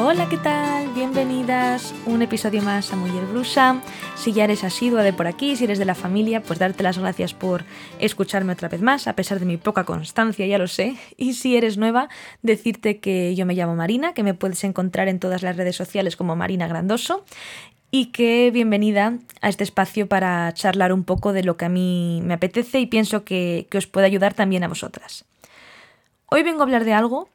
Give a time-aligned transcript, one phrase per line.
[0.00, 0.94] Hola, ¿qué tal?
[0.94, 3.82] Bienvenidas un episodio más a Mujer Brusa.
[4.14, 6.98] Si ya eres asidua de por aquí, si eres de la familia, pues darte las
[6.98, 7.64] gracias por
[7.98, 10.94] escucharme otra vez más, a pesar de mi poca constancia, ya lo sé.
[11.16, 12.08] Y si eres nueva,
[12.42, 16.14] decirte que yo me llamo Marina, que me puedes encontrar en todas las redes sociales
[16.14, 17.24] como Marina Grandoso
[17.90, 22.20] y que bienvenida a este espacio para charlar un poco de lo que a mí
[22.22, 25.24] me apetece y pienso que, que os puede ayudar también a vosotras.
[26.26, 27.28] Hoy vengo a hablar de algo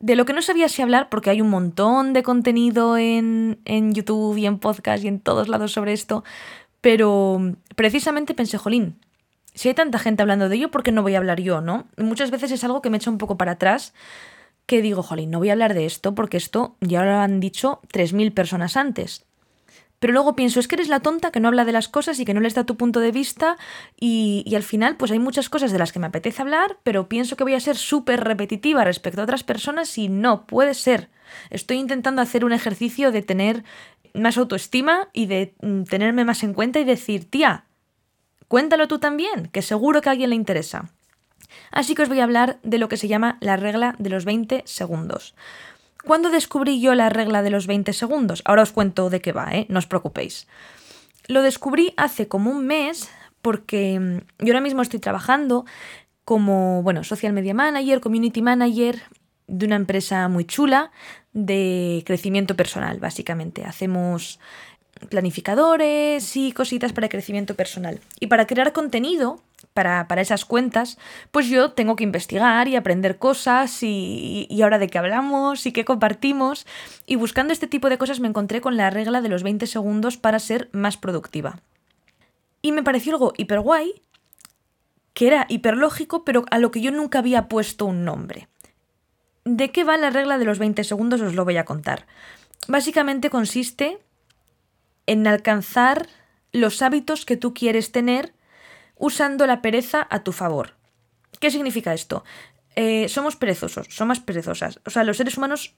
[0.00, 3.94] de lo que no sabía si hablar, porque hay un montón de contenido en, en
[3.94, 6.24] YouTube y en podcast y en todos lados sobre esto,
[6.80, 7.40] pero
[7.76, 8.98] precisamente pensé, jolín,
[9.54, 11.86] si hay tanta gente hablando de ello, ¿por qué no voy a hablar yo, no?
[11.96, 13.94] muchas veces es algo que me echa un poco para atrás,
[14.66, 17.80] que digo, jolín, no voy a hablar de esto porque esto ya lo han dicho
[17.92, 19.24] 3.000 personas antes.
[19.98, 22.24] Pero luego pienso, es que eres la tonta que no habla de las cosas y
[22.24, 23.56] que no les da tu punto de vista
[23.98, 27.36] y, al final pues hay muchas cosas de las que me apetece hablar, pero pienso
[27.36, 31.08] que voy a ser súper repetitiva respecto a otras personas y no, puede ser.
[31.50, 33.64] Estoy intentando hacer un ejercicio de tener
[34.12, 37.64] más autoestima y de mm, tenerme más en cuenta y decir, tía,
[38.48, 40.90] cuéntalo tú también, que seguro que a alguien le interesa.
[41.70, 44.24] Así que os voy a hablar de lo que se llama la regla de los
[44.24, 45.34] 20 segundos.
[46.06, 48.42] ¿Cuándo descubrí yo la regla de los 20 segundos?
[48.44, 49.66] Ahora os cuento de qué va, ¿eh?
[49.68, 50.46] No os preocupéis.
[51.26, 53.10] Lo descubrí hace como un mes
[53.40, 55.64] porque mm, yo ahora mismo estoy trabajando
[56.24, 59.02] como, bueno, social media manager, community manager
[59.46, 60.90] de una empresa muy chula
[61.32, 63.64] de crecimiento personal, básicamente.
[63.64, 64.40] Hacemos
[65.08, 68.00] planificadores y cositas para crecimiento personal.
[68.20, 69.40] Y para crear contenido,
[69.74, 70.98] para, esas cuentas,
[71.32, 75.72] pues yo tengo que investigar y aprender cosas y, y, ahora de qué hablamos y
[75.72, 76.66] qué compartimos.
[77.06, 80.16] Y buscando este tipo de cosas me encontré con la regla de los 20 segundos
[80.16, 81.60] para ser más productiva.
[82.62, 84.00] Y me pareció algo hiper guay,
[85.12, 88.48] que era hiperlógico, pero a lo que yo nunca había puesto un nombre.
[89.44, 91.20] ¿De qué va la regla de los 20 segundos?
[91.20, 92.06] Os lo voy a contar.
[92.68, 93.98] Básicamente consiste
[95.06, 96.08] en alcanzar
[96.52, 98.33] los hábitos que tú quieres tener
[99.04, 100.76] usando la pereza a tu favor.
[101.38, 102.24] ¿Qué significa esto?
[102.74, 104.80] Eh, somos perezosos, somos perezosas.
[104.86, 105.74] O sea, los seres humanos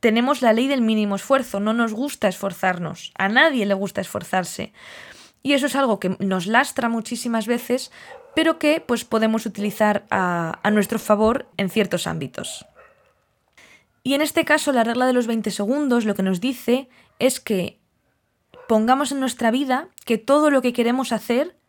[0.00, 4.72] tenemos la ley del mínimo esfuerzo, no nos gusta esforzarnos, a nadie le gusta esforzarse.
[5.42, 7.92] Y eso es algo que nos lastra muchísimas veces,
[8.34, 12.64] pero que pues podemos utilizar a, a nuestro favor en ciertos ámbitos.
[14.02, 17.38] Y en este caso, la regla de los 20 segundos lo que nos dice es
[17.38, 17.78] que
[18.66, 21.59] pongamos en nuestra vida que todo lo que queremos hacer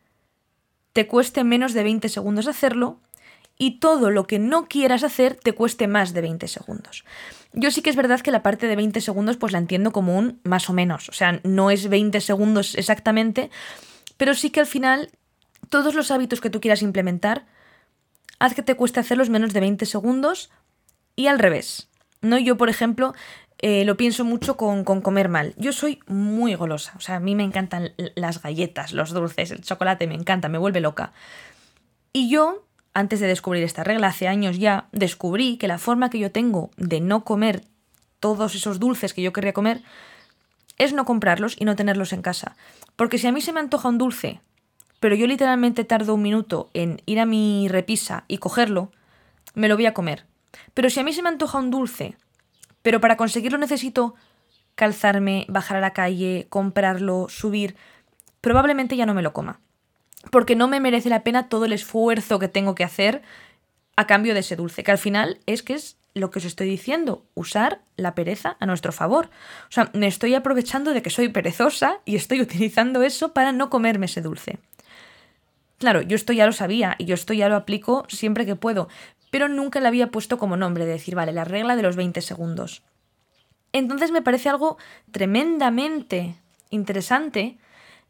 [0.94, 3.00] te cueste menos de 20 segundos hacerlo
[3.58, 7.06] y todo lo que no quieras hacer te cueste más de 20 segundos.
[7.54, 10.18] Yo sí que es verdad que la parte de 20 segundos pues la entiendo como
[10.18, 13.50] un más o menos, o sea, no es 20 segundos exactamente,
[14.18, 15.10] pero sí que al final
[15.70, 17.46] todos los hábitos que tú quieras implementar,
[18.40, 20.50] haz que te cueste hacerlos menos de 20 segundos
[21.16, 21.88] y al revés.
[22.22, 22.38] ¿no?
[22.38, 23.14] Yo, por ejemplo,
[23.62, 25.54] eh, lo pienso mucho con, comer mal.
[25.58, 29.62] Yo soy muy golosa, o sea, a mí me encantan las galletas, los dulces, el
[29.62, 31.14] chocolate, me encanta, me vuelve loca.
[32.12, 36.18] Y yo, antes de descubrir esta regla, hace años ya, descubrí que la forma que
[36.18, 37.64] yo tengo de no comer
[38.20, 39.82] todos esos dulces que yo querría comer
[40.78, 42.56] es no comprarlos y no tenerlos en casa.
[42.96, 44.42] Porque si a mí se me antoja un dulce,
[45.00, 48.92] pero yo literalmente tardo un minuto en ir a mi repisa y cogerlo,
[49.54, 50.26] me lo voy a comer.
[50.74, 52.16] Pero si a mí se me antoja un dulce
[52.82, 54.16] pero para conseguirlo necesito
[54.76, 57.76] calzarme, bajar a la calle, comprarlo, subir.
[58.42, 59.60] Probablemente ya no me lo coma.
[60.32, 63.22] Porque no me merece la pena todo el esfuerzo que tengo que hacer
[63.96, 66.68] a cambio de ese dulce, que al final es que es lo que os estoy
[66.68, 69.28] diciendo, usar la pereza a nuestro favor.
[69.70, 73.70] O sea, me estoy aprovechando de que soy perezosa y estoy utilizando eso para no
[73.70, 74.60] comerme ese dulce.
[75.78, 78.88] Claro, yo esto ya lo sabía y yo esto ya lo aplico siempre que puedo,
[79.32, 82.22] pero nunca le había puesto como nombre de decir, vale, la regla de los 20
[82.22, 82.84] segundos.
[83.74, 84.78] Entonces me parece algo
[85.12, 86.36] tremendamente
[86.70, 87.58] interesante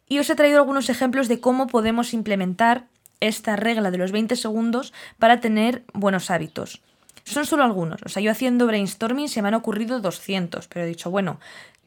[0.10, 2.88] y os he traído algunos ejemplos de cómo podemos implementar
[3.20, 6.82] esta regla de los 20 segundos para tener buenos hábitos.
[7.24, 10.88] Son solo algunos, o sea, yo haciendo brainstorming se me han ocurrido 200, pero he
[10.88, 11.40] dicho, bueno,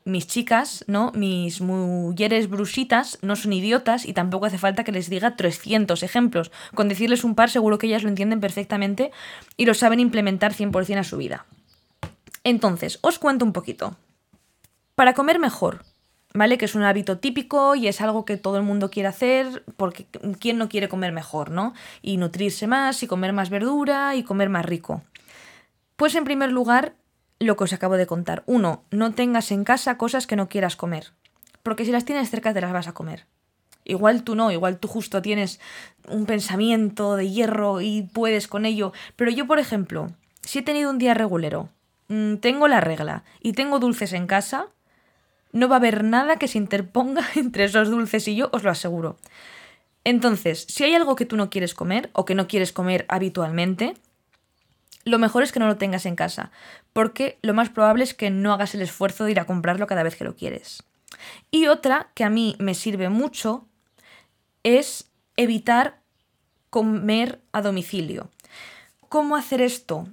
[0.05, 1.13] mis chicas, ¿no?
[1.15, 6.53] Mis mujeres brusitas no son idiotas y tampoco hace falta que les diga 300 ejemplos.
[6.75, 9.11] Con decirles un par seguro que ellas lo entienden perfectamente
[9.57, 11.47] y lo saben implementar 100% a su vida.
[12.45, 13.97] Entonces, os cuento un poquito.
[14.95, 15.85] Para comer mejor,
[16.35, 16.59] ¿vale?
[16.59, 20.07] Que es un hábito típico y es algo que todo el mundo quiere hacer porque
[20.39, 21.73] ¿quién no quiere comer mejor, ¿no?
[22.03, 25.03] Y nutrirse más y comer más verdura y comer más rico.
[25.97, 26.95] Pues en primer lugar,
[27.41, 28.43] lo que os acabo de contar.
[28.47, 31.13] Uno, no tengas en casa cosas que no quieras comer,
[31.63, 33.27] porque si las tienes cerca te las vas a comer.
[33.85, 35.61] Igual tú no, igual tú justo tienes
[36.09, 40.11] un pensamiento de hierro y puedes con ello, pero yo, por ejemplo,
[40.41, 41.69] si he tenido un día regulero
[42.09, 44.69] mm, tengo la regla y tengo dulces en casa,
[45.53, 48.71] no va a haber nada que se interponga entre esos dulces y yo, os lo
[48.71, 49.17] aseguro.
[50.05, 53.95] Entonces, si hay algo que tú no quieres comer o que no quieres comer habitualmente,
[55.05, 56.51] lo mejor es que no lo tengas en casa,
[56.93, 60.03] porque lo más probable es que no hagas el esfuerzo de ir a comprarlo cada
[60.03, 60.83] vez que lo quieres.
[61.51, 63.67] Y otra que a mí me sirve mucho
[64.63, 66.01] es evitar
[66.71, 68.31] comer a domicilio.
[69.09, 70.09] ¿Cómo hacer esto?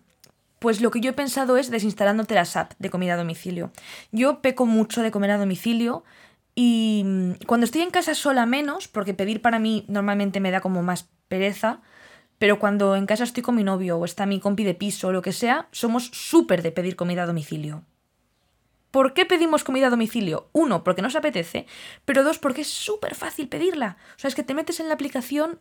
[0.60, 3.72] Pues lo que yo he pensado es desinstalándote las apps de comida a domicilio.
[4.12, 6.04] Yo peco mucho de comer a domicilio
[6.54, 10.62] y mm, cuando estoy en casa sola menos, porque pedir para mí normalmente me da
[10.62, 11.80] como más pereza,
[12.42, 15.12] pero cuando en casa estoy con mi novio o está mi compi de piso o
[15.12, 17.84] lo que sea, somos súper de pedir comida a domicilio.
[18.90, 20.50] ¿Por qué pedimos comida a domicilio?
[20.52, 21.68] Uno, porque nos apetece,
[22.04, 23.98] pero dos, porque es súper fácil pedirla.
[24.16, 25.60] O sea, es que te metes en la aplicación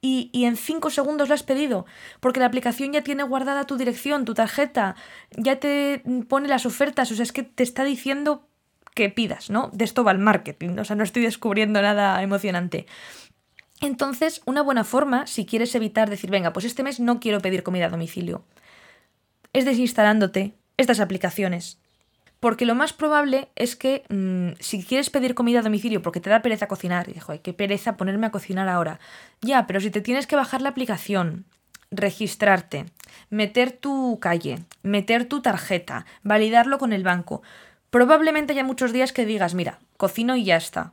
[0.00, 1.86] y, en cinco segundos lo has pedido,
[2.20, 4.94] porque la aplicación ya tiene guardada tu dirección, tu tarjeta,
[5.32, 8.46] ya te pone las ofertas, o sea, es que te está diciendo
[8.94, 9.70] que pidas, ¿no?
[9.72, 12.86] De esto va el marketing, o sea, no estoy descubriendo nada emocionante.
[13.82, 17.64] Entonces, una buena forma, si quieres evitar decir, venga, pues este mes no quiero pedir
[17.64, 18.44] comida a domicilio,
[19.52, 21.78] es desinstalándote estas aplicaciones.
[22.38, 26.30] Porque lo más probable es que mm, si quieres pedir comida a domicilio porque te
[26.30, 29.00] da pereza cocinar, y dijo, qué pereza ponerme a cocinar ahora.
[29.40, 31.44] Ya, pero si te tienes que bajar la aplicación,
[31.90, 32.86] registrarte,
[33.30, 37.42] meter tu calle, meter tu tarjeta, validarlo con el banco,
[37.90, 40.92] probablemente haya muchos días que digas, mira, cocino y ya está.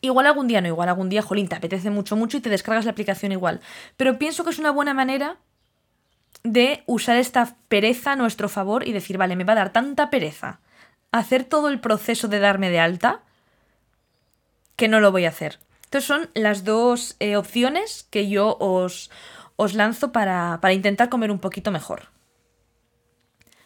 [0.00, 2.84] Igual algún día no, igual algún día, jolín, te apetece mucho, mucho y te descargas
[2.84, 3.60] la aplicación igual.
[3.96, 5.36] Pero pienso que es una buena manera
[6.42, 10.10] de usar esta pereza a nuestro favor y decir, vale, me va a dar tanta
[10.10, 10.60] pereza
[11.12, 13.22] hacer todo el proceso de darme de alta
[14.76, 15.58] que no lo voy a hacer.
[15.84, 19.10] Entonces son las dos eh, opciones que yo os,
[19.56, 22.08] os lanzo para, para intentar comer un poquito mejor.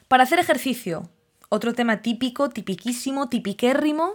[0.06, 1.08] Para hacer ejercicio,
[1.48, 4.14] otro tema típico, tipiquísimo, tipiquérrimo,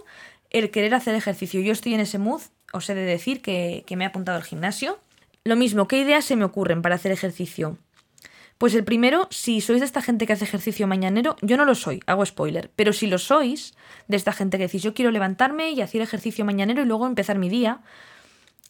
[0.50, 1.60] el querer hacer ejercicio.
[1.60, 4.44] Yo estoy en ese mood, os he de decir que, que me he apuntado al
[4.44, 4.98] gimnasio.
[5.44, 7.78] Lo mismo, ¿qué ideas se me ocurren para hacer ejercicio?
[8.58, 11.74] Pues el primero, si sois de esta gente que hace ejercicio mañanero, yo no lo
[11.74, 13.74] soy, hago spoiler, pero si lo sois,
[14.08, 17.38] de esta gente que decís yo quiero levantarme y hacer ejercicio mañanero y luego empezar
[17.38, 17.82] mi día,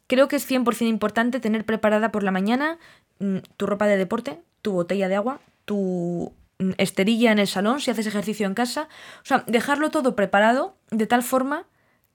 [0.09, 2.79] creo que es 100% importante tener preparada por la mañana
[3.21, 6.33] mm, tu ropa de deporte, tu botella de agua, tu
[6.79, 8.89] esterilla en el salón si haces ejercicio en casa,
[9.23, 11.67] o sea, dejarlo todo preparado de tal forma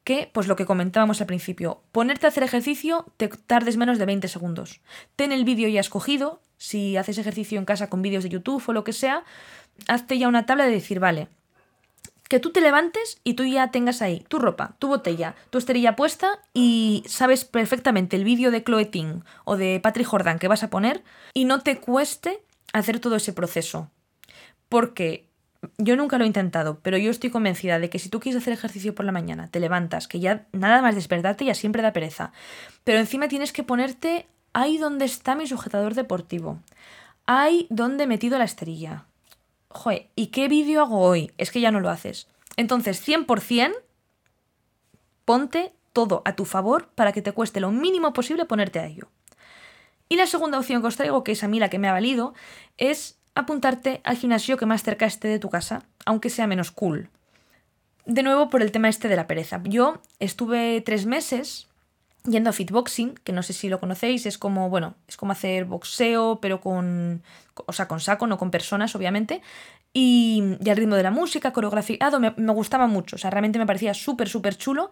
[0.04, 4.06] que, pues lo que comentábamos al principio, ponerte a hacer ejercicio te tardes menos de
[4.06, 4.82] 20 segundos.
[5.16, 8.74] Ten el vídeo ya escogido, si haces ejercicio en casa con vídeos de YouTube o
[8.74, 9.24] lo que sea,
[9.88, 11.28] hazte ya una tabla de decir, vale,
[12.32, 15.96] que tú te levantes y tú ya tengas ahí tu ropa, tu botella, tu esterilla
[15.96, 20.64] puesta y sabes perfectamente el vídeo de Chloe Ting o de Patrick Jordan que vas
[20.64, 21.04] a poner
[21.34, 22.42] y no te cueste
[22.72, 23.92] hacer todo ese proceso.
[24.72, 25.28] Porque
[25.78, 28.54] yo nunca lo he intentado, pero yo estoy convencida de que si tú quieres hacer
[28.54, 32.32] ejercicio por la mañana, te levantas, que ya nada más despertarte ya siempre da pereza,
[32.86, 36.58] pero encima tienes que ponerte ahí donde está mi sujetador deportivo,
[37.26, 39.04] ahí donde he metido la esterilla.
[39.68, 41.34] Joder, ¿y qué vídeo hago hoy?
[41.38, 42.30] Es que ya no lo haces.
[42.56, 43.74] Entonces, 100%
[45.26, 49.10] ponte todo a tu favor para que te cueste lo mínimo posible ponerte a ello.
[50.08, 51.94] Y la segunda opción que os traigo, que es a mí la que me ha
[51.94, 52.34] valido,
[52.78, 57.10] es apuntarte al gimnasio que más cerca esté de tu casa, aunque sea menos cool.
[58.06, 59.62] De nuevo por el tema este de la pereza.
[59.64, 61.68] Yo estuve tres meses
[62.24, 65.66] yendo a fitboxing, que no sé si lo conocéis, es como, bueno, es como hacer
[65.66, 67.24] boxeo, pero con,
[67.56, 69.42] o sea, con saco, no con personas, obviamente,
[69.94, 73.66] y, al ritmo de la música, coreografiado, me, me gustaba mucho, o sea, realmente me
[73.66, 74.92] parecía súper, súper chulo,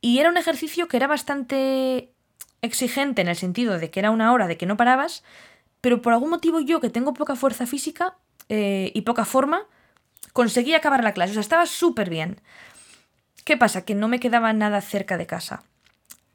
[0.00, 2.12] y era un ejercicio que era bastante
[2.62, 5.22] exigente en el sentido de que era una hora de que no parabas,
[5.80, 8.16] pero por algún motivo yo, que tengo poca fuerza física
[8.48, 9.62] eh, y poca forma,
[10.32, 11.30] conseguí acabar la clase.
[11.30, 12.40] O sea, estaba súper bien.
[13.44, 13.84] ¿Qué pasa?
[13.84, 15.62] Que no me quedaba nada cerca de casa.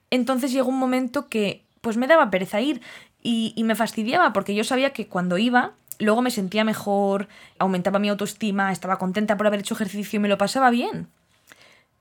[0.10, 2.82] Entonces llegó un momento que pues me daba pereza ir
[3.22, 7.28] y, y me fastidiaba porque yo sabía que cuando iba luego me sentía mejor,
[7.60, 11.08] aumentaba mi autoestima, estaba contenta por haber hecho ejercicio y me lo pasaba bien.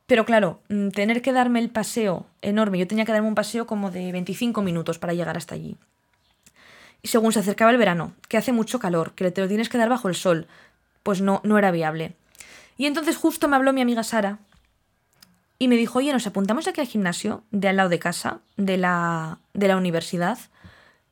[0.06, 3.66] Pero claro, mm, tener que darme el paseo enorme, yo tenía que darme un paseo
[3.66, 5.76] como de 25 minutos para llegar hasta allí.
[7.02, 9.78] Y según se acercaba el verano, que hace mucho calor, que te lo tienes que
[9.78, 10.46] dar bajo el sol,
[11.02, 12.14] pues no, no era viable.
[12.76, 14.38] Y entonces justo me habló mi amiga Sara
[15.58, 18.76] y me dijo, oye, nos apuntamos aquí al gimnasio de al lado de casa, de
[18.76, 20.38] la, de la universidad.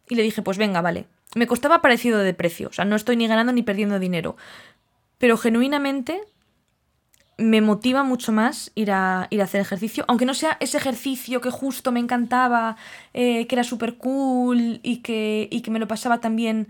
[0.09, 1.07] Y le dije, pues venga, vale.
[1.37, 4.37] Me costaba parecido de precio, o sea, no estoy ni ganando ni perdiendo dinero.
[5.19, 6.21] Pero genuinamente
[7.41, 11.41] me motiva mucho más ir a, ir a hacer ejercicio, aunque no sea ese ejercicio
[11.41, 12.77] que justo me encantaba,
[13.15, 16.69] eh, que era súper cool y que, y que me lo pasaba también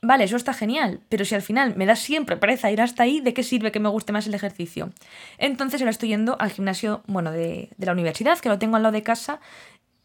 [0.00, 3.20] Vale, eso está genial, pero si al final me da siempre pereza ir hasta ahí,
[3.20, 4.90] ¿de qué sirve que me guste más el ejercicio?
[5.38, 8.84] Entonces ahora estoy yendo al gimnasio, bueno, de, de la universidad, que lo tengo al
[8.84, 9.40] lado de casa,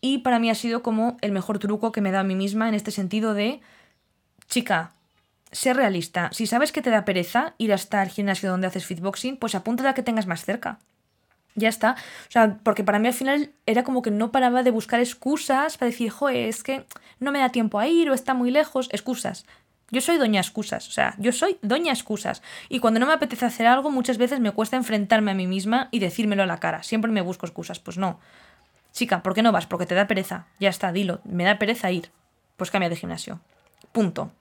[0.01, 2.67] y para mí ha sido como el mejor truco que me da a mí misma
[2.70, 3.62] en este sentido de,
[4.48, 4.93] chica,
[5.53, 6.29] sé realista.
[6.33, 9.89] Si sabes que te da pereza ir hasta el gimnasio donde haces fitboxing, pues apúntate
[9.89, 10.79] a que tengas más cerca.
[11.55, 11.95] Ya está.
[12.27, 15.77] O sea, porque para mí al final era como que no paraba de buscar excusas
[15.77, 16.86] para decir, joder, es que
[17.19, 18.89] no me da tiempo a ir o está muy lejos.
[18.91, 19.45] Excusas.
[19.91, 22.41] Yo soy doña excusas, o sea, yo soy doña excusas.
[22.67, 25.89] Y cuando no me apetece hacer algo, muchas veces me cuesta enfrentarme a mí misma
[25.91, 26.81] y decírmelo a la cara.
[26.81, 27.79] Siempre me busco excusas.
[27.79, 28.19] Pues no.
[28.91, 29.67] Chica, ¿por qué no vas?
[29.67, 30.48] Porque te da pereza.
[30.60, 31.22] Ya está, dilo.
[31.25, 32.10] Me da pereza ir.
[32.57, 33.39] Pues cambia de gimnasio.
[33.91, 34.31] Punto.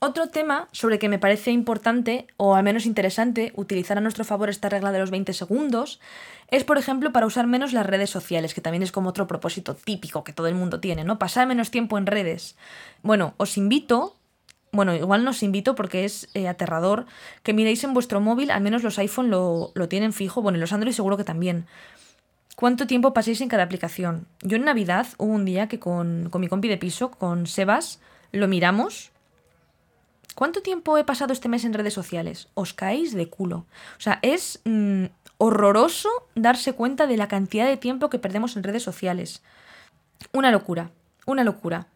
[0.00, 4.48] Otro tema sobre que me parece importante, o al menos interesante, utilizar a nuestro favor
[4.48, 5.98] esta regla de los 20 segundos,
[6.46, 9.74] es, por ejemplo, para usar menos las redes sociales, que también es como otro propósito
[9.74, 11.18] típico que todo el mundo tiene, ¿no?
[11.18, 12.56] Pasar menos tiempo en redes.
[13.02, 14.14] Bueno, os invito,
[14.70, 17.06] bueno, igual no os invito porque es eh, aterrador,
[17.42, 20.60] que miréis en vuestro móvil, al menos los iPhone lo, lo tienen fijo, bueno, y
[20.60, 21.66] los Android seguro que también.
[22.54, 24.28] ¿Cuánto tiempo paséis en cada aplicación?
[24.42, 27.98] Yo en Navidad hubo un día que con, con mi compi de piso, con Sebas,
[28.30, 29.10] lo miramos
[30.34, 32.48] ¿Cuánto tiempo he pasado este mes en redes sociales?
[32.54, 33.66] Os caéis de culo.
[33.96, 35.06] O sea, es mm,
[35.38, 39.42] horroroso darse cuenta de la cantidad de tiempo que perdemos en redes sociales.
[40.32, 40.90] Una locura,
[41.26, 41.86] una locura.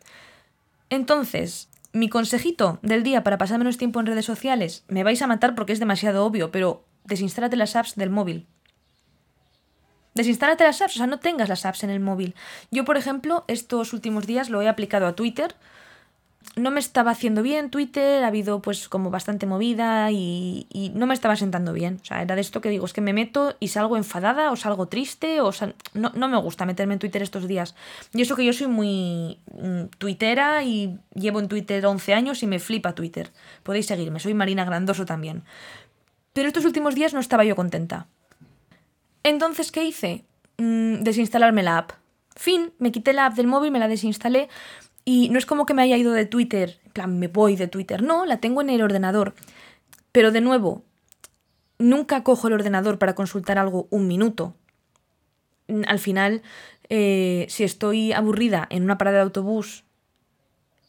[0.90, 5.26] Entonces, mi consejito del día para pasar menos tiempo en redes sociales, me vais a
[5.26, 8.46] matar porque es demasiado obvio, pero desinstálate las apps del móvil.
[10.14, 12.34] Desinstálate las apps, o sea, no tengas las apps en el móvil.
[12.70, 15.54] Yo, por ejemplo, estos últimos días lo he aplicado a Twitter
[16.54, 21.14] no me estaba haciendo bien Twitter, ha habido pues como bastante movida y, no me
[21.14, 21.98] estaba sentando bien.
[22.02, 24.56] O sea, era de esto que digo, es que me meto y salgo enfadada o
[24.56, 25.50] salgo triste o
[25.94, 27.74] no, no, me gusta meterme en Twitter estos días.
[28.12, 32.46] Y eso que yo soy muy mm, tuitera y llevo en Twitter 11 años y
[32.46, 33.30] me flipa Twitter.
[33.62, 35.44] Podéis seguirme, soy Marina Grandoso también.
[36.34, 38.06] Pero estos últimos días no estaba yo contenta.
[39.22, 40.24] Entonces, ¿qué hice?
[40.58, 41.92] Mm, desinstalarme la app.
[42.34, 44.48] Fin, me quité la app del móvil, me la desinstalé
[45.04, 47.68] y no es como que me haya ido de Twitter, en plan, me voy de
[47.68, 49.34] Twitter, no, la tengo en el ordenador.
[50.12, 50.84] Pero de nuevo,
[51.78, 54.54] nunca cojo el ordenador para consultar algo un minuto.
[55.86, 56.42] Al final,
[56.88, 59.84] eh, si estoy aburrida en una parada de autobús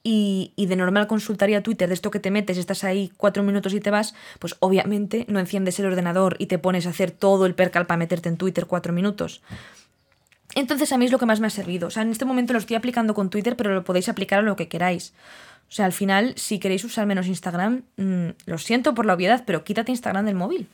[0.04, 3.74] y, y, de normal consultaría Twitter, de esto que te metes, estás ahí cuatro minutos
[3.74, 7.46] y te vas, pues obviamente no enciendes el ordenador y te pones a hacer todo
[7.46, 9.42] el percal para meterte en Twitter cuatro minutos.
[10.56, 11.88] Entonces a mí es lo que más me ha servido.
[11.88, 14.44] O sea, en este momento lo estoy aplicando con Twitter, pero lo podéis aplicar a
[14.44, 15.14] lo que queráis.
[15.70, 19.44] O sea, al final, si queréis usar menos Instagram, mm, lo siento por la obviedad,
[19.46, 20.68] pero quítate Instagram del móvil.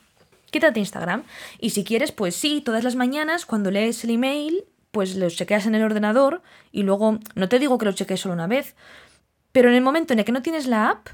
[0.52, 1.24] Quítate Instagram.
[1.60, 5.66] Y si quieres, pues sí, todas las mañanas, cuando lees el email, pues lo chequeas
[5.68, 8.76] en el ordenador y luego, no te digo que lo cheques solo una vez,
[9.52, 11.10] pero en el momento en el que no tienes la app,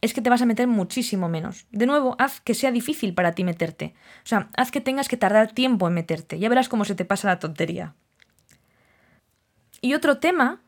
[0.00, 1.66] es que te vas a meter muchísimo menos.
[1.70, 3.94] De nuevo, haz que sea difícil para ti meterte.
[4.24, 6.38] O sea, haz que tengas que tardar tiempo en meterte.
[6.38, 7.94] Ya verás cómo se te pasa la tontería.
[9.80, 10.60] Y otro tema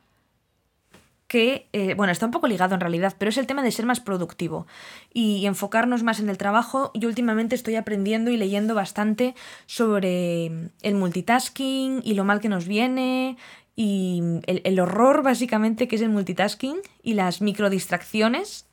[1.29, 3.87] que, eh, bueno, está un poco ligado en realidad, pero es el tema de ser
[3.87, 4.67] más productivo
[5.15, 6.91] y enfocarnos más en el trabajo.
[6.93, 9.35] Yo últimamente estoy aprendiendo y leyendo bastante
[9.65, 13.39] sobre el multitasking y lo mal que nos viene
[13.75, 18.67] y el, el horror básicamente que es el multitasking y las microdistracciones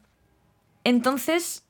[0.83, 1.65] entonces,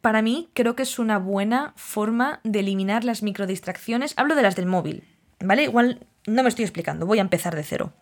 [0.00, 4.14] para mí creo que es una buena forma de eliminar las microdistracciones.
[4.16, 5.04] Hablo de las del móvil,
[5.40, 5.64] ¿vale?
[5.64, 7.92] Igual no me estoy explicando, voy a empezar de cero.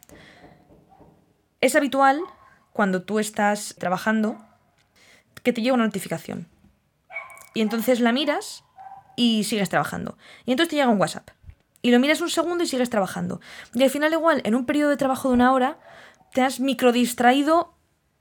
[1.60, 2.20] Es habitual
[2.72, 4.38] cuando tú estás trabajando
[5.42, 6.48] que te llega una notificación.
[7.54, 8.64] Y entonces la miras
[9.16, 10.18] y sigues trabajando.
[10.44, 11.30] Y entonces te llega un WhatsApp.
[11.82, 13.40] Y lo miras un segundo y sigues trabajando.
[13.74, 15.78] Y al final igual, en un periodo de trabajo de una hora,
[16.32, 17.74] te has microdistraído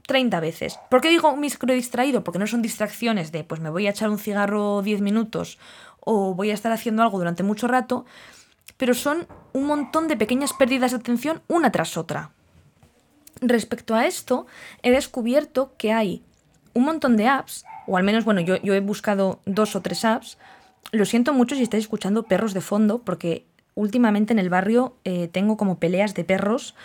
[0.07, 0.79] 30 veces.
[0.89, 1.35] ¿Por qué digo
[1.73, 2.23] distraído?
[2.23, 5.57] Porque no son distracciones de pues me voy a echar un cigarro 10 minutos
[5.99, 8.05] o voy a estar haciendo algo durante mucho rato,
[8.77, 12.31] pero son un montón de pequeñas pérdidas de atención una tras otra.
[13.41, 14.45] Respecto a esto,
[14.81, 16.23] he descubierto que hay
[16.73, 20.05] un montón de apps, o al menos, bueno, yo, yo he buscado dos o tres
[20.05, 20.37] apps.
[20.91, 23.45] Lo siento mucho si estáis escuchando perros de fondo, porque
[23.75, 26.75] últimamente en el barrio eh, tengo como peleas de perros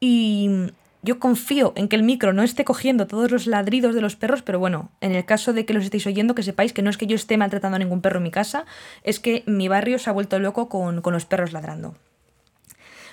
[0.00, 0.70] y
[1.02, 4.42] yo confío en que el micro no esté cogiendo todos los ladridos de los perros,
[4.42, 6.96] pero bueno, en el caso de que los estéis oyendo, que sepáis que no es
[6.96, 8.64] que yo esté maltratando a ningún perro en mi casa,
[9.04, 11.96] es que mi barrio se ha vuelto loco con, los perros ladrando.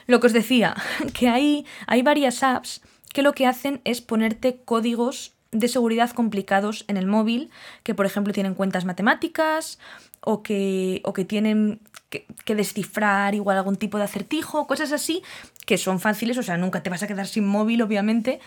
[0.08, 0.76] Lo que os decía,
[1.14, 2.82] que hay, hay varias apps
[3.14, 7.50] que lo que hacen es ponerte códigos de seguridad complicados en el móvil,
[7.84, 9.80] que por ejemplo tienen cuentas matemáticas
[10.20, 15.24] o que, o que tienen que, descifrar igual algún tipo de acertijo, cosas así,
[15.66, 18.40] que son fáciles, o sea, nunca te vas a quedar sin móvil, obviamente,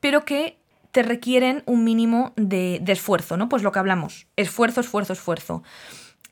[0.00, 0.58] pero que
[0.90, 3.48] te requieren un mínimo de, de esfuerzo, ¿no?
[3.48, 5.62] Pues lo que hablamos, esfuerzo, esfuerzo, esfuerzo.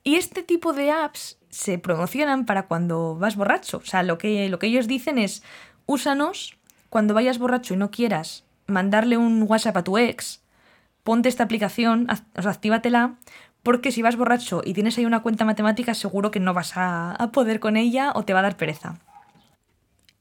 [0.03, 3.79] Y este tipo de apps se promocionan para cuando vas borracho.
[3.79, 5.43] O sea, lo que, lo que ellos dicen es,
[5.87, 6.57] úsanos
[6.89, 10.43] cuando vayas borracho y no quieras mandarle un WhatsApp a tu ex,
[11.03, 12.07] ponte esta aplicación,
[12.37, 13.17] o sea, actívatela,
[13.63, 17.13] porque si vas borracho y tienes ahí una cuenta matemática, seguro que no vas a,
[17.13, 18.99] a poder con ella o te va a dar pereza.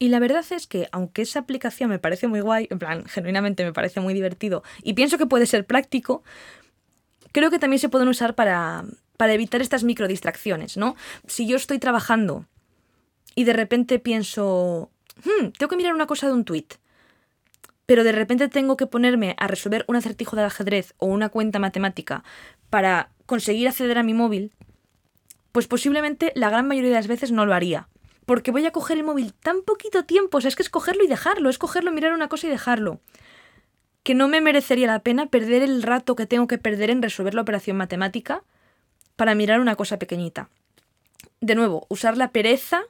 [0.02, 3.64] Y la verdad es que, aunque esa aplicación me parece muy guay, en plan, genuinamente
[3.64, 6.24] me parece muy divertido y pienso que puede ser práctico,
[7.32, 8.86] creo que también se pueden usar para,
[9.18, 10.96] para evitar estas microdistracciones, ¿no?
[11.26, 12.46] Si yo estoy trabajando
[13.34, 14.90] y de repente pienso,
[15.22, 16.68] hmm, tengo que mirar una cosa de un tweet,
[17.84, 21.58] pero de repente tengo que ponerme a resolver un acertijo de ajedrez o una cuenta
[21.58, 22.24] matemática
[22.70, 24.50] para conseguir acceder a mi móvil,
[25.52, 27.86] pues posiblemente la gran mayoría de las veces no lo haría.
[28.30, 31.02] Porque voy a coger el móvil tan poquito tiempo, o sea, es que es cogerlo
[31.02, 33.00] y dejarlo, es cogerlo, mirar una cosa y dejarlo.
[34.04, 37.34] Que no me merecería la pena perder el rato que tengo que perder en resolver
[37.34, 38.44] la operación matemática
[39.16, 40.48] para mirar una cosa pequeñita.
[41.40, 42.82] De nuevo, usar la pereza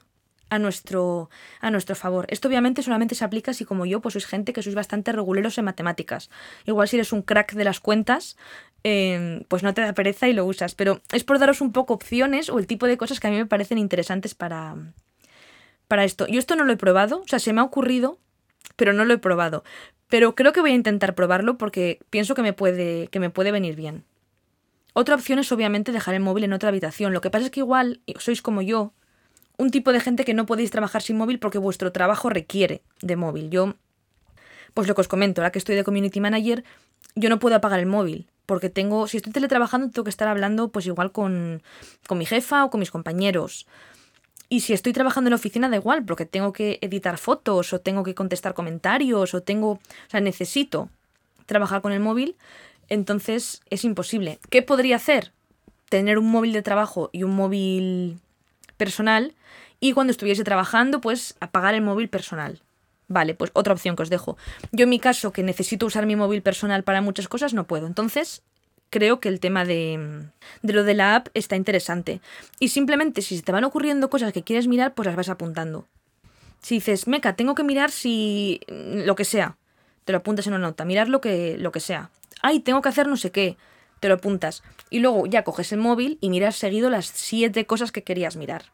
[0.51, 1.31] a nuestro,
[1.63, 2.27] a nuestro favor.
[2.29, 5.57] Esto obviamente solamente se aplica si como yo, pues sois gente que sois bastante reguleros
[5.57, 6.29] en matemáticas.
[6.67, 8.37] Igual si eres un crack de las cuentas,
[8.83, 10.75] em, pues no te da pereza y lo usas.
[10.75, 13.39] Pero es por daros un poco opciones o el tipo de cosas que a mí
[13.39, 14.77] me parecen interesantes para,
[15.91, 16.29] para esto.
[16.29, 18.21] Yo esto no lo he probado, o sea, se me ha ocurrido,
[18.77, 19.65] pero no lo he probado.
[20.09, 23.51] Pero creo que voy a intentar probarlo porque pienso que me puede, que me puede
[23.51, 24.05] venir bien.
[24.93, 27.13] Otra opción es obviamente dejar el móvil en otra habitación.
[27.13, 28.93] Lo que pasa es que igual sois como yo,
[29.59, 33.17] un tipo de gente que no podéis trabajar sin móvil porque vuestro trabajo requiere de
[33.17, 33.51] móvil.
[33.51, 33.75] Yo,
[34.75, 36.63] pues lo que os comento, ahora que estoy de community manager,
[37.17, 38.31] yo no puedo apagar el móvil.
[38.47, 41.63] Porque tengo, si estoy teletrabajando, tengo que estar hablando pues igual con,
[42.07, 43.67] con mi jefa o con mis compañeros.
[44.51, 47.81] Y si estoy trabajando en la oficina, da igual, porque tengo que editar fotos o
[47.81, 50.91] tengo que contestar comentarios o tengo, o sea, necesito
[51.47, 52.37] trabajar con el móvil
[52.91, 54.41] entonces es imposible.
[54.51, 55.33] ¿Qué podría hacer?
[55.89, 58.19] Tener un móvil de trabajo y un móvil
[58.77, 59.35] personal
[59.79, 62.61] y cuando estuviese trabajando, pues apagar el móvil personal.
[63.09, 64.37] Vale, pues otra opción que os dejo.
[64.73, 67.87] Yo en mi caso, que necesito usar mi móvil personal para muchas cosas, no puedo.
[67.87, 68.43] Entonces,
[68.91, 70.29] creo que el tema de,
[70.63, 72.21] de, lo de la app está interesante.
[72.59, 75.87] Y simplemente si se te van ocurriendo cosas que quieres mirar, pues las vas apuntando.
[76.61, 79.57] Si dices, meca, tengo que mirar si lo que sea,
[80.05, 82.11] te lo apuntas en una nota, mirar lo que, lo que sea
[82.43, 83.57] ay, tengo que hacer no sé qué,
[84.01, 84.63] te lo apuntas.
[84.89, 88.65] Y luego ya coges el móvil y miras seguido las siete cosas que querías mirar.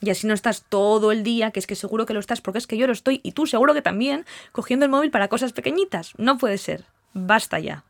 [0.00, 2.58] Y así no estás todo el día, que es que seguro que lo estás, porque
[2.58, 5.52] es que yo lo estoy, y tú seguro que también, cogiendo el móvil para cosas
[5.52, 6.12] pequeñitas.
[6.18, 6.84] No puede ser.
[7.14, 7.84] Basta ya.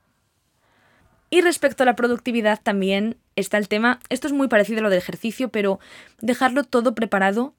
[1.35, 4.88] Y respecto a la productividad también está el tema, esto es muy parecido a lo
[4.88, 5.81] del ejercicio, pero
[6.20, 7.55] dejarlo todo preparado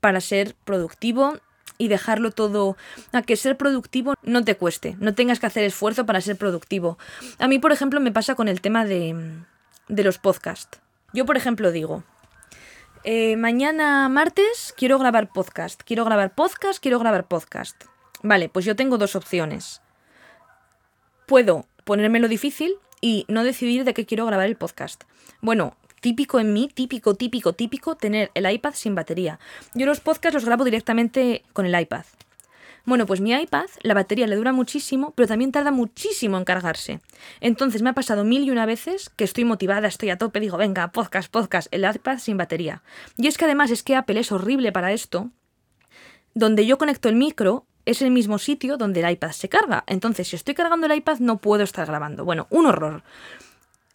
[0.00, 1.38] para ser productivo
[1.78, 2.76] y dejarlo todo
[3.12, 6.98] a que ser productivo no te cueste, no tengas que hacer esfuerzo para ser productivo.
[7.38, 9.14] A mí, por ejemplo, me pasa con el tema de,
[9.86, 10.80] de los podcasts.
[11.12, 12.02] Yo, por ejemplo, digo,
[13.04, 17.80] eh, mañana martes quiero grabar podcast, quiero grabar podcast, quiero grabar podcast.
[18.24, 19.82] Vale, pues yo tengo dos opciones.
[21.28, 25.04] Puedo ponérmelo difícil y no decidir de qué quiero grabar el podcast.
[25.40, 29.38] Bueno, típico en mí, típico, típico, típico, tener el iPad sin batería.
[29.74, 32.04] Yo los podcasts los grabo directamente con el iPad.
[32.88, 37.00] Bueno, pues mi iPad, la batería le dura muchísimo, pero también tarda muchísimo en cargarse.
[37.40, 40.56] Entonces me ha pasado mil y una veces que estoy motivada, estoy a tope, digo,
[40.56, 42.82] venga, podcast, podcast, el iPad sin batería.
[43.18, 45.30] Y es que además es que Apple es horrible para esto.
[46.32, 49.82] Donde yo conecto el micro es el mismo sitio donde el iPad se carga.
[49.86, 52.22] Entonces, si estoy cargando el iPad, no puedo estar grabando.
[52.22, 53.02] Bueno, un horror.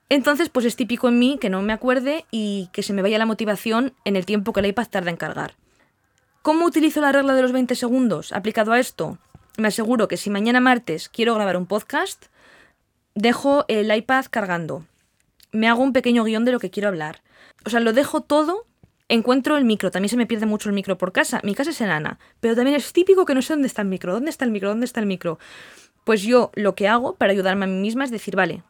[0.10, 3.20] Entonces, pues es típico en mí que no me acuerde y que se me vaya
[3.20, 5.54] la motivación en el tiempo que el iPad tarda en cargar.
[6.42, 9.20] ¿Cómo utilizo la regla de los 20 segundos aplicado a esto?
[9.58, 12.26] Me aseguro que si mañana martes quiero grabar un podcast,
[13.14, 14.88] dejo el iPad cargando.
[15.52, 17.22] Me hago un pequeño guion de lo que quiero hablar.
[17.64, 18.66] O sea, lo dejo todo,
[19.10, 19.92] encuentro el micro.
[19.92, 21.40] También se me pierde mucho el micro por casa.
[21.44, 24.14] Mi casa es enana, pero también es típico que no sé dónde está el micro.
[24.14, 24.70] ¿Dónde está el micro?
[24.70, 25.40] ¿Dónde está el micro?
[26.04, 28.64] Pues yo lo que hago para ayudarme a mí misma es decir, vale,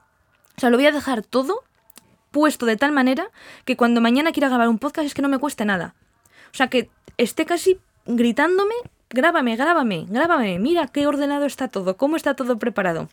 [0.58, 1.64] o sea, lo voy a dejar todo
[2.32, 3.30] puesto de tal manera
[3.66, 5.96] que cuando mañana quiera grabar un podcast es que no me cueste nada.
[6.52, 8.76] O sea, que esté casi gritándome,
[9.10, 13.10] grábame, grábame, grábame, mira qué ordenado está todo, cómo está todo preparado.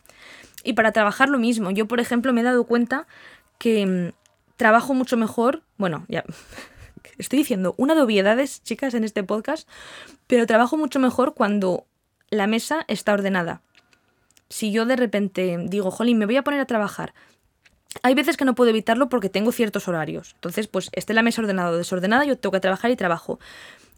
[0.63, 3.07] Y para trabajar lo mismo, yo por ejemplo me he dado cuenta
[3.57, 4.09] que mm,
[4.57, 6.23] trabajo mucho mejor, bueno, ya
[7.17, 9.67] estoy diciendo una de obviedades, chicas, en este podcast,
[10.27, 11.85] pero trabajo mucho mejor cuando
[12.29, 13.61] la mesa está ordenada.
[14.49, 17.13] Si yo de repente digo, jolín, me voy a poner a trabajar,
[18.03, 20.31] hay veces que no puedo evitarlo porque tengo ciertos horarios.
[20.35, 23.39] Entonces, pues esté la mesa ordenada o desordenada, yo tengo que trabajar y trabajo.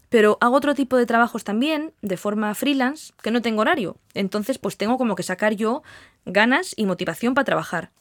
[0.09, 3.97] Pero hago otro tipo de trabajos también, de forma freelance, que no tengo horario.
[4.13, 5.83] Entonces, pues tengo como que sacar yo
[6.25, 7.91] ganas y motivación para trabajar.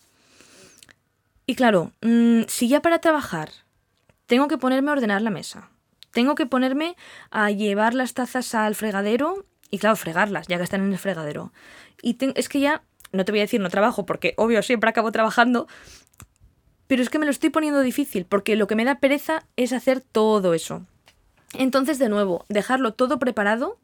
[1.46, 3.50] Y claro, mm, si ya para trabajar
[4.32, 5.68] tengo que ponerme a ordenar la mesa,
[6.10, 6.96] tengo que ponerme
[7.30, 11.52] a llevar las tazas al fregadero y claro, fregarlas, ya que están en el fregadero.
[12.00, 15.12] Y es que ya, no te voy a decir no trabajo, porque obvio siempre acabo
[15.12, 15.68] trabajando,
[16.86, 19.74] pero es que me lo estoy poniendo difícil, porque lo que me da pereza es
[19.74, 20.86] hacer todo eso.
[21.52, 23.76] Entonces, de nuevo, dejarlo todo preparado.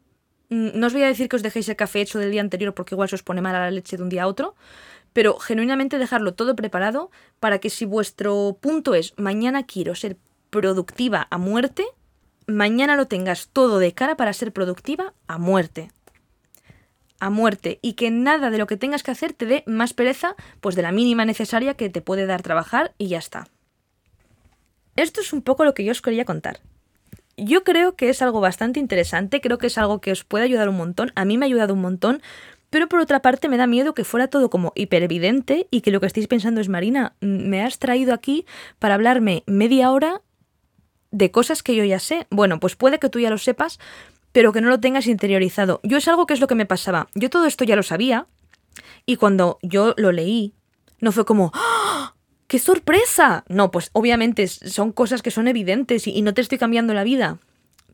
[0.48, 2.72] Mm, no os voy a decir que os dejéis el café hecho del día anterior
[2.72, 4.54] porque igual se os pone mal a la leche de un día a otro,
[5.12, 10.16] pero genuinamente dejarlo todo preparado para que si vuestro punto es mañana quiero ser
[10.50, 11.84] productiva a muerte,
[12.46, 15.90] mañana lo tengas todo de cara para ser productiva a muerte.
[17.20, 17.78] A muerte.
[17.82, 20.82] Y que nada de lo que tengas que hacer te dé más pereza, pues de
[20.82, 23.46] la mínima necesaria que te puede dar trabajar y ya está.
[24.96, 26.60] Esto es un poco lo que yo os quería contar.
[27.36, 30.68] Yo creo que es algo bastante interesante, creo que es algo que os puede ayudar
[30.68, 32.20] un montón, a mí me ha ayudado un montón,
[32.68, 36.00] pero por otra parte me da miedo que fuera todo como hiperevidente y que lo
[36.00, 38.44] que estéis pensando es, Marina, me has traído aquí
[38.80, 40.20] para hablarme media hora
[41.10, 42.26] de cosas que yo ya sé.
[42.30, 43.78] Bueno, pues puede que tú ya lo sepas,
[44.32, 45.80] pero que no lo tengas interiorizado.
[45.82, 47.08] Yo es algo que es lo que me pasaba.
[47.14, 48.26] Yo todo esto ya lo sabía
[49.06, 50.54] y cuando yo lo leí,
[51.00, 52.14] no fue como, ¡Ah!
[52.46, 53.44] ¡qué sorpresa!
[53.48, 57.04] No, pues obviamente son cosas que son evidentes y, y no te estoy cambiando la
[57.04, 57.38] vida.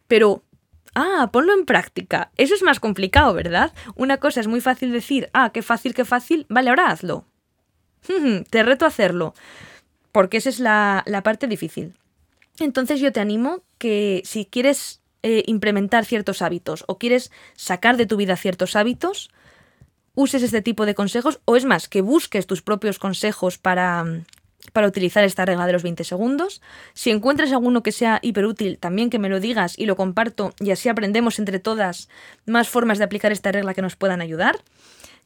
[0.09, 0.43] Pero,
[0.95, 2.31] ah, ponlo en práctica.
[2.37, 3.73] Eso es más complicado, ¿verdad?
[3.95, 7.27] Una cosa es muy fácil decir, ah, qué fácil, qué fácil, vale, ahora hazlo.
[8.51, 9.35] te reto a hacerlo.
[10.13, 11.95] Porque esa es la, la parte difícil.
[12.59, 18.07] Entonces yo te animo que si quieres eh, implementar ciertos hábitos o quieres sacar de
[18.07, 19.31] tu vida ciertos hábitos,
[20.15, 24.05] uses este tipo de consejos o es más, que busques tus propios consejos para,
[24.73, 26.63] para utilizar esta regla de los 20 segundos.
[26.95, 30.71] Si encuentras alguno que sea hiperútil, también que me lo digas y lo comparto y
[30.71, 32.09] así aprendemos entre todas
[32.47, 34.61] más formas de aplicar esta regla que nos puedan ayudar.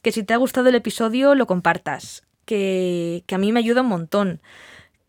[0.02, 3.82] Que si te ha gustado el episodio, lo compartas, que, que a mí me ayuda
[3.82, 4.40] un montón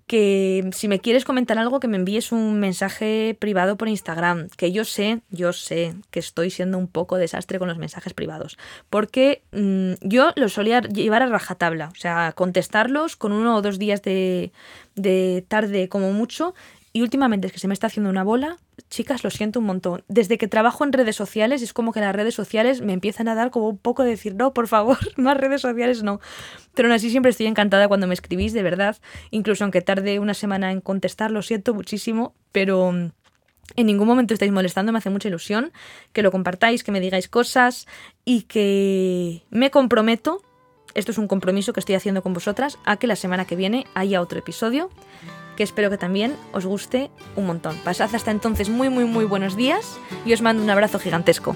[0.10, 4.72] que si me quieres comentar algo, que me envíes un mensaje privado por Instagram, que
[4.72, 8.58] yo sé, yo sé que estoy siendo un poco desastre con los mensajes privados,
[8.90, 13.78] porque mm, yo los solía llevar a rajatabla, o sea, contestarlos con uno o dos
[13.78, 14.52] días de,
[14.96, 16.56] de tarde como mucho,
[16.92, 18.58] y últimamente es que se me está haciendo una bola,
[18.90, 20.04] chicas, lo siento un montón.
[20.08, 23.36] Desde que trabajo en redes sociales, es como que las redes sociales me empiezan a
[23.36, 26.20] dar como un poco de decir, no, por favor, más redes sociales no.
[26.74, 28.98] Pero aún así siempre estoy encantada cuando me escribís, de verdad.
[29.30, 33.12] Incluso aunque tarde una semana en contestar, lo siento muchísimo, pero mm,
[33.76, 35.72] en ningún momento estáis molestando, me hace mucha ilusión
[36.12, 37.86] que lo compartáis, que me digáis cosas
[38.26, 40.42] y que me comprometo,
[40.96, 43.86] esto es un compromiso que estoy haciendo con vosotras, a que la semana que viene
[43.94, 44.90] haya otro episodio
[45.60, 47.76] que espero que también os guste un montón.
[47.84, 51.54] Pasad hasta entonces muy muy muy buenos días y os mando un abrazo gigantesco.